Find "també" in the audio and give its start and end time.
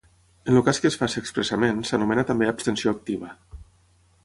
2.31-2.51